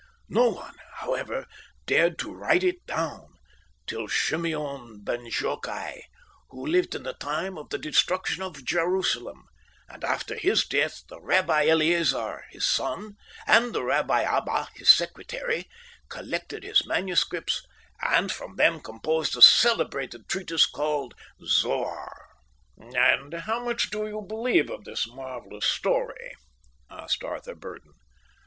No 0.29 0.49
one, 0.49 0.73
however, 0.95 1.45
dared 1.85 2.17
to 2.17 2.33
write 2.33 2.63
it 2.63 2.83
down 2.87 3.33
till 3.85 4.07
Schimeon 4.07 5.03
ben 5.03 5.29
Jochai, 5.29 6.05
who 6.49 6.65
lived 6.65 6.95
in 6.95 7.03
the 7.03 7.13
time 7.13 7.55
of 7.55 7.69
the 7.69 7.77
destruction 7.77 8.41
of 8.41 8.65
Jerusalem; 8.65 9.45
and 9.87 10.03
after 10.03 10.35
his 10.35 10.65
death 10.65 11.03
the 11.07 11.21
Rabbi 11.21 11.67
Eleazar, 11.67 12.45
his 12.49 12.65
son, 12.65 13.13
and 13.45 13.75
the 13.75 13.83
Rabbi 13.83 14.23
Abba, 14.23 14.69
his 14.73 14.89
secretary, 14.89 15.69
collected 16.09 16.63
his 16.63 16.83
manuscripts 16.87 17.61
and 18.01 18.31
from 18.31 18.55
them 18.55 18.81
composed 18.81 19.35
the 19.35 19.41
celebrated 19.43 20.27
treatise 20.27 20.65
called 20.65 21.13
Zohar." 21.45 22.25
"And 22.75 23.33
how 23.35 23.63
much 23.63 23.91
do 23.91 24.07
you 24.07 24.25
believe 24.27 24.71
of 24.71 24.83
this 24.83 25.05
marvellous 25.07 25.65
story?" 25.65 26.33
asked 26.89 27.23
Arthur 27.23 27.53
Burdon. 27.53 27.93